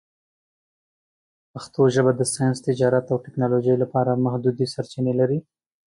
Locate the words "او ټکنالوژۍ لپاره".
3.11-4.21